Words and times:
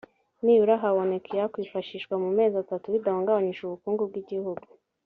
nibura 0.43 0.75
haboneka 0.83 1.27
iyakwifashishwa 1.31 2.13
mu 2.23 2.29
mezi 2.37 2.55
atatu 2.63 2.85
bidahungabanyije 2.93 3.61
ubukungu 3.63 4.01
bw’igihugu 4.09 4.65